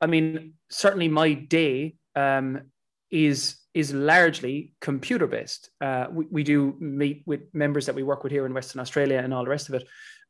[0.00, 2.62] I mean, certainly my day um,
[3.10, 5.70] is is largely computer based.
[5.80, 9.18] Uh, we, we do meet with members that we work with here in Western Australia
[9.18, 9.84] and all the rest of it.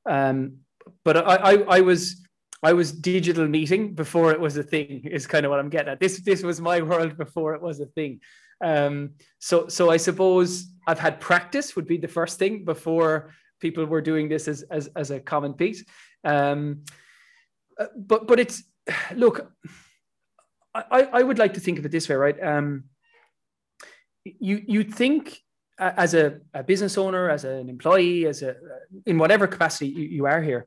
[0.08, 0.58] Um,
[1.04, 2.26] but I, I, I was
[2.64, 5.02] I was digital meeting before it was a thing.
[5.04, 6.00] Is kind of what I'm getting at.
[6.00, 8.20] This this was my world before it was a thing.
[8.62, 13.84] Um, so so I suppose I've had practice would be the first thing before people
[13.84, 15.84] were doing this as as, as a common piece.
[16.24, 16.84] Um,
[17.78, 18.62] uh, but but it's
[19.14, 19.52] look,
[20.74, 22.42] I I would like to think of it this way, right?
[22.42, 22.84] Um,
[24.24, 25.38] you you think
[25.78, 28.56] as a, a business owner, as an employee, as a
[29.04, 30.66] in whatever capacity you, you are here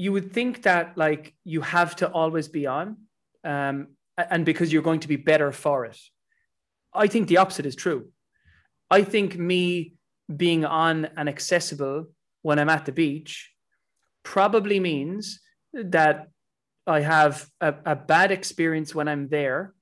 [0.00, 2.96] you would think that like you have to always be on
[3.44, 5.98] um, and because you're going to be better for it.
[6.94, 8.08] I think the opposite is true.
[8.90, 9.96] I think me
[10.34, 12.06] being on and accessible
[12.40, 13.50] when i'm at the beach
[14.22, 15.40] probably means
[15.74, 16.28] that
[16.86, 19.74] i have a, a bad experience when i'm there.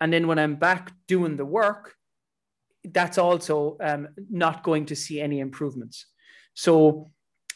[0.00, 1.94] And then when i'm back doing the work
[2.84, 6.04] that's also um, not going to see any improvements.
[6.52, 6.72] So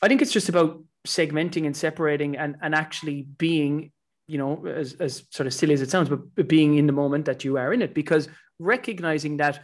[0.00, 3.92] i think it's just about segmenting and separating and, and actually being,
[4.26, 7.24] you know, as, as sort of silly as it sounds, but being in the moment
[7.24, 8.28] that you are in it, because
[8.58, 9.60] recognizing that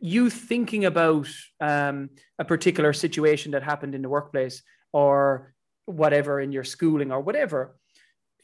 [0.00, 1.28] you thinking about
[1.60, 5.54] um, a particular situation that happened in the workplace or
[5.86, 7.76] whatever in your schooling or whatever,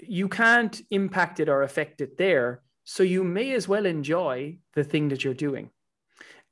[0.01, 2.63] you can't impact it or affect it there.
[2.85, 5.71] So you may as well enjoy the thing that you're doing.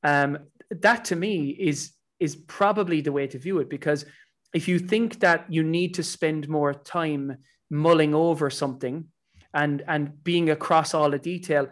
[0.03, 0.39] Um,
[0.71, 4.07] that to me is is probably the way to view it because
[4.53, 7.39] if you think that you need to spend more time
[7.71, 9.07] mulling over something
[9.55, 11.69] and and being across all the detail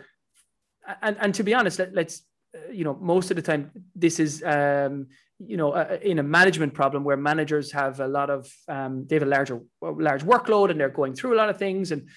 [1.02, 2.22] and and to be honest, let, us
[2.54, 5.06] uh, you know most of the time this is um,
[5.38, 9.16] you know uh, in a management problem where managers have a lot of um, they
[9.16, 12.08] have a larger large workload and they're going through a lot of things and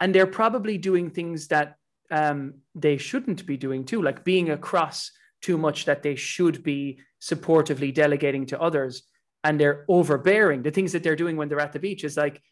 [0.00, 1.76] and they're probably doing things that
[2.10, 5.10] um, they shouldn't be doing too, like being across
[5.40, 9.02] too much that they should be supportively delegating to others
[9.46, 10.62] and they're overbearing.
[10.62, 12.42] The things that they're doing when they're at the beach is like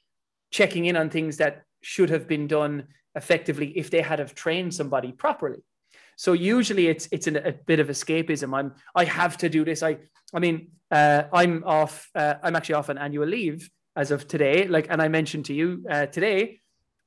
[0.53, 2.87] checking in on things that should have been done
[3.17, 5.63] effectively if they had have trained somebody properly.
[6.17, 8.57] So usually it's it's an, a bit of escapism.
[8.57, 9.83] I'm I have to do this.
[9.83, 9.99] I
[10.33, 12.09] I mean uh, I'm off.
[12.15, 14.69] Uh, I'm actually off on annual leave as of today.
[14.69, 16.61] Like and I mentioned to you uh, today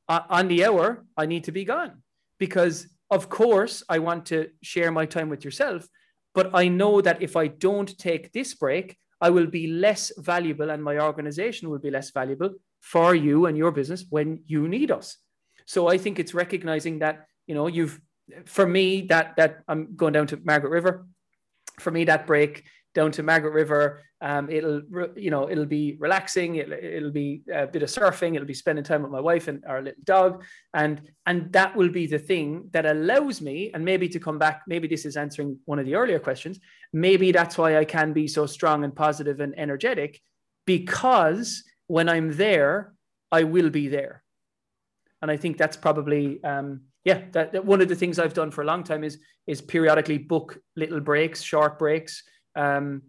[0.10, 2.04] uh, on the hour I need to be gone
[2.40, 2.76] because
[3.10, 5.88] of course I want to share my time with yourself.
[6.36, 10.70] But I know that if I don't take this break, I will be less valuable
[10.70, 14.92] and my organization will be less valuable for you and your business when you need
[14.92, 15.18] us.
[15.66, 18.00] So I think it's recognizing that, you know, you've,
[18.46, 21.08] for me, that, that I'm going down to Margaret River.
[21.80, 22.64] For me, that break
[22.98, 24.02] down to Margaret River.
[24.22, 24.82] Um, it'll,
[25.16, 26.56] you know, it'll be relaxing.
[26.56, 28.34] It'll, it'll be a bit of surfing.
[28.34, 30.44] It'll be spending time with my wife and our little dog,
[30.74, 30.96] and
[31.28, 34.64] and that will be the thing that allows me, and maybe to come back.
[34.68, 36.60] Maybe this is answering one of the earlier questions.
[36.92, 40.20] Maybe that's why I can be so strong and positive and energetic,
[40.66, 42.94] because when I'm there,
[43.32, 44.24] I will be there,
[45.22, 46.44] and I think that's probably.
[46.44, 49.20] Um, yeah, that, that one of the things I've done for a long time is
[49.46, 52.24] is periodically book little breaks, short breaks,
[52.58, 53.04] um,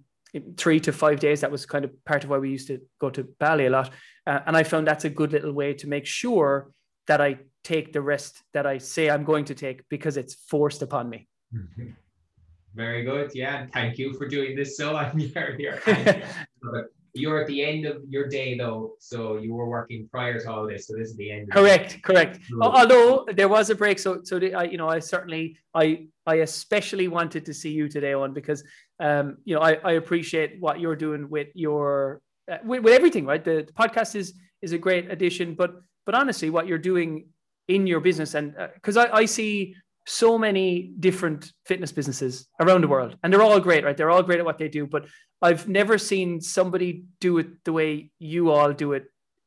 [0.57, 1.41] three to five days.
[1.41, 3.91] That was kind of part of why we used to go to Bali a lot.
[4.27, 6.71] Uh, and I found that's a good little way to make sure
[7.07, 10.83] that I take the rest that I say I'm going to take because it's forced
[10.83, 11.27] upon me.
[12.75, 13.35] Very good.
[13.35, 13.67] Yeah.
[13.73, 14.77] Thank you for doing this.
[14.77, 15.57] So I'm here.
[15.59, 16.89] here.
[17.15, 20.67] You're at the end of your day though, so you were working prior to all
[20.67, 20.87] this.
[20.87, 21.51] So this is the end.
[21.51, 22.41] Correct, correct.
[22.61, 26.37] Although there was a break, so so the, I, you know, I certainly, I I
[26.37, 28.63] especially wanted to see you today on because,
[29.01, 33.27] um, you know, I, I appreciate what you're doing with your uh, with, with everything,
[33.27, 33.45] right?
[33.45, 35.75] The, the podcast is is a great addition, but
[36.07, 37.27] but honestly, what you're doing
[37.69, 39.75] in your business and because uh, I, I see
[40.09, 43.17] so many different fitness businesses around the world.
[43.23, 43.97] And they're all great right?
[43.97, 45.07] They're all great at what they do but
[45.41, 49.05] i've never seen somebody do it the way you all do it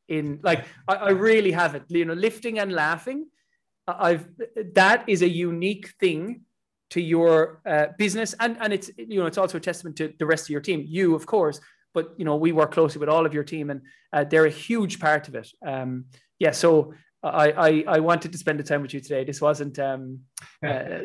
[0.08, 3.28] in like i, I really have it you know lifting and laughing
[3.88, 4.26] i've
[4.74, 6.46] that is a unique thing
[6.92, 8.36] to your uh, business.
[8.40, 10.84] And and it's you know it's also a testament to the rest of your team.
[10.88, 11.60] You of course
[11.94, 13.82] but you know we work closely with all of your team and
[14.14, 15.50] uh, they're a huge part of it.
[15.66, 16.06] Um
[16.40, 16.94] yeah so
[17.24, 19.24] I, I, I wanted to spend the time with you today.
[19.24, 19.78] This wasn't.
[19.78, 20.22] Um,
[20.66, 21.02] uh,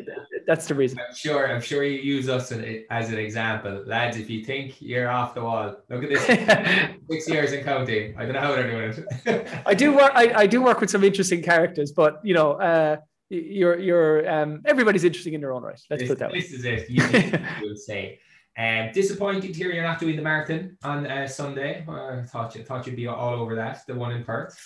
[0.47, 0.99] that's the reason.
[0.99, 1.51] I'm sure.
[1.51, 4.17] I'm sure you use us as an example, lads.
[4.17, 6.25] If you think you're off the wall, look at this.
[7.09, 8.17] six years in counting.
[8.17, 9.47] I don't know how they're doing it.
[9.65, 10.11] I do work.
[10.15, 12.97] I, I do work with some interesting characters, but you know, uh,
[13.29, 15.79] you're you're um, everybody's interesting in their own right.
[15.89, 16.31] Let's this, put that.
[16.31, 16.57] This way.
[16.57, 16.89] is it.
[16.89, 18.19] You, would say.
[18.57, 21.85] Um, disappointed to hear you're not doing the marathon on uh, Sunday.
[21.87, 24.57] I thought you thought you'd be all over that, the one in Perth.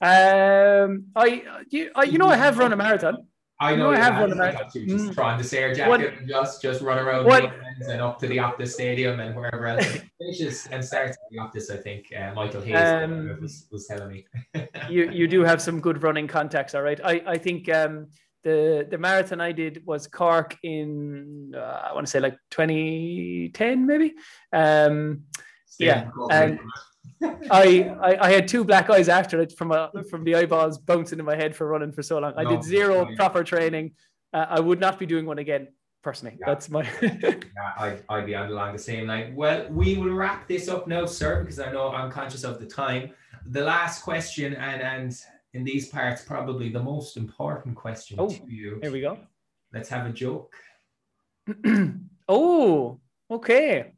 [0.00, 3.26] Um, I you, I, you know I have run a marathon.
[3.60, 4.70] I know, you know I have run a marathon.
[4.72, 5.14] Just mm.
[5.14, 7.52] trying to say jacket what, and just just run around what,
[7.88, 9.84] and up to the Optus Stadium and wherever else.
[10.20, 11.70] Finishes and starts at the Optus.
[11.72, 14.26] I think uh, Michael Hayes um, was, was telling me.
[14.88, 17.00] you you do have some good running contacts, all right.
[17.02, 18.06] I I think um,
[18.44, 23.86] the the marathon I did was Cork in uh, I want to say like 2010
[23.86, 24.14] maybe.
[24.52, 25.24] Um,
[25.78, 26.58] yeah, and
[27.22, 31.18] I, I, I had two black eyes after it from a, from the eyeballs bouncing
[31.18, 32.34] in my head for running for so long.
[32.36, 33.92] I no, did zero no, proper training.
[34.32, 35.68] Uh, I would not be doing one again
[36.02, 36.36] personally.
[36.40, 36.46] Yeah.
[36.46, 36.88] That's my.
[37.02, 37.34] yeah,
[37.78, 39.34] I, I'd be on along the same line.
[39.34, 42.66] Well, we will wrap this up now, sir, because I know I'm conscious of the
[42.66, 43.10] time.
[43.46, 45.18] The last question, and and
[45.54, 48.78] in these parts, probably the most important question oh, to you.
[48.82, 49.18] Here we go.
[49.72, 50.54] Let's have a joke.
[52.28, 53.00] oh,
[53.30, 53.92] okay.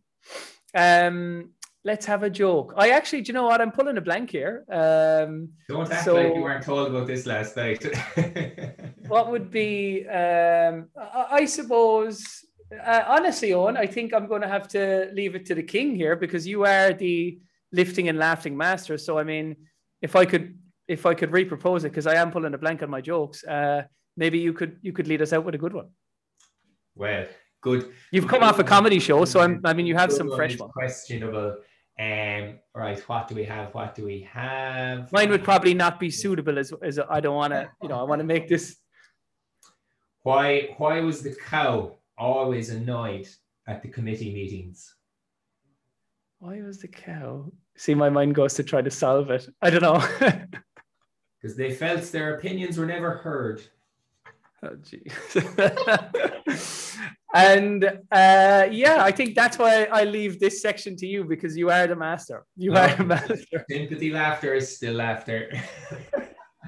[0.75, 1.51] Um,
[1.85, 2.75] let's have a joke.
[2.77, 3.61] I actually, do you know what?
[3.61, 4.65] I'm pulling a blank here.
[4.71, 7.85] Um, Don't act so, like you weren't told about this last night.
[9.09, 12.23] what would be, um, I, I suppose,
[12.85, 15.95] uh, honestly, Owen, I think I'm going to have to leave it to the king
[15.95, 17.39] here because you are the
[17.73, 18.99] lifting and laughing master.
[18.99, 19.57] So, I mean,
[20.03, 22.91] if I could, if I could repropose it, because I am pulling a blank on
[22.91, 23.85] my jokes, uh,
[24.17, 25.89] maybe you could, you could lead us out with a good one.
[26.95, 27.27] Well,
[27.63, 27.91] good.
[28.13, 30.69] You've come off a comedy show, so I'm, I mean, you have some fresh one.
[30.71, 31.57] Questionable
[32.01, 33.75] um, right, what do we have?
[33.75, 35.13] What do we have?
[35.13, 38.05] Mine would probably not be suitable as, as I don't want to, you know, I
[38.05, 38.77] want to make this.
[40.23, 43.29] Why, why was the cow always annoyed
[43.67, 44.95] at the committee meetings?
[46.39, 47.53] Why was the cow?
[47.77, 49.47] See, my mind goes to try to solve it.
[49.61, 50.03] I don't know.
[51.41, 53.63] Because they felt their opinions were never heard.
[54.63, 55.03] Oh, gee.
[57.35, 61.71] and uh, yeah, I think that's why I leave this section to you because you
[61.71, 62.45] are the master.
[62.57, 63.39] You no, are the master.
[63.71, 65.51] Sympathy laughter is still laughter.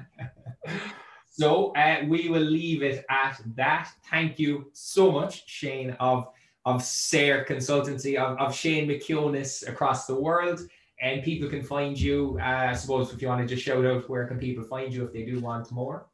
[1.29, 3.91] so uh, we will leave it at that.
[4.09, 6.27] Thank you so much, Shane of
[6.65, 10.61] of Saor Consultancy of, of Shane McKeonis across the world.
[11.01, 12.39] And people can find you.
[12.39, 15.03] Uh, I suppose if you want to just shout out, where can people find you
[15.03, 16.07] if they do want more?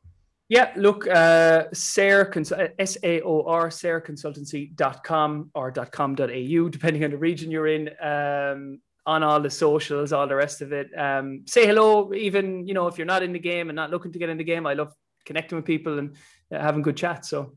[0.49, 2.31] Yeah, look, uh, SAOR,
[2.79, 10.11] S-A-O-R, saorconsultancy.com or .com.au, depending on the region you're in, um, on all the socials,
[10.11, 10.89] all the rest of it.
[10.97, 14.11] Um, say hello, even, you know, if you're not in the game and not looking
[14.11, 14.65] to get in the game.
[14.65, 14.91] I love
[15.23, 16.15] connecting with people and
[16.51, 17.29] uh, having good chats.
[17.29, 17.53] So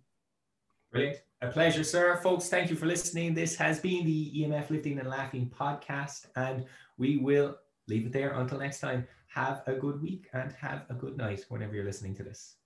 [0.92, 1.22] Brilliant.
[1.40, 2.20] A pleasure, sir.
[2.22, 3.32] Folks, thank you for listening.
[3.32, 6.66] This has been the EMF Lifting and Laughing podcast, and
[6.98, 7.56] we will
[7.88, 9.08] leave it there until next time.
[9.28, 12.56] Have a good week and have a good night whenever you're listening to this.